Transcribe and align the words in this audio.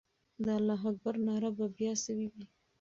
د 0.43 0.45
الله 0.57 0.81
اکبر 0.91 1.15
ناره 1.27 1.49
به 1.57 1.65
بیا 1.77 1.93
سوې 2.03 2.27
وي. 2.33 2.45